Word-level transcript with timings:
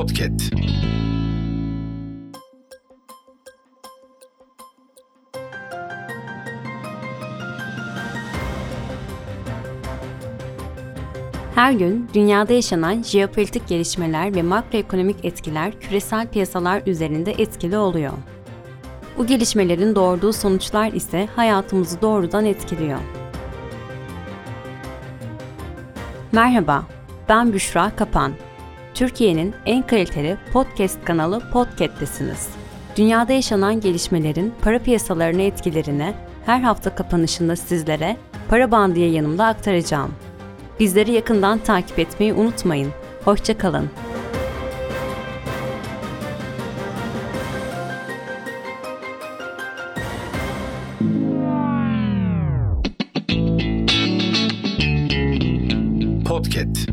Podcast. 0.00 0.54
Her 11.54 11.72
gün 11.72 12.08
dünyada 12.14 12.52
yaşanan 12.52 13.02
jeopolitik 13.02 13.68
gelişmeler 13.68 14.34
ve 14.34 14.42
makroekonomik 14.42 15.24
etkiler 15.24 15.80
küresel 15.80 16.26
piyasalar 16.26 16.82
üzerinde 16.86 17.32
etkili 17.32 17.76
oluyor. 17.76 18.12
Bu 19.18 19.26
gelişmelerin 19.26 19.94
doğurduğu 19.94 20.32
sonuçlar 20.32 20.92
ise 20.92 21.28
hayatımızı 21.36 22.02
doğrudan 22.02 22.44
etkiliyor. 22.44 22.98
Merhaba, 26.32 26.86
ben 27.28 27.52
Büşra 27.52 27.92
Kapan. 27.96 28.32
Türkiye'nin 29.00 29.54
en 29.66 29.86
kaliteli 29.86 30.36
podcast 30.52 31.04
kanalı 31.04 31.50
Podcast'tesiniz. 31.52 32.48
Dünyada 32.96 33.32
yaşanan 33.32 33.80
gelişmelerin 33.80 34.54
para 34.62 34.78
piyasalarına 34.78 35.42
etkilerini 35.42 36.14
her 36.46 36.60
hafta 36.60 36.94
kapanışında 36.94 37.56
sizlere 37.56 38.16
para 38.48 38.70
bandı 38.70 38.98
yayınımda 38.98 39.46
aktaracağım. 39.46 40.14
Bizleri 40.80 41.12
yakından 41.12 41.58
takip 41.58 41.98
etmeyi 41.98 42.32
unutmayın. 42.32 42.92
Hoşçakalın. 43.24 43.90
Podcast. 56.24 56.90